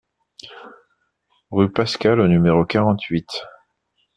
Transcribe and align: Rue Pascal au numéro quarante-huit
Rue 1.51 1.71
Pascal 1.71 2.21
au 2.21 2.27
numéro 2.27 2.65
quarante-huit 2.65 3.29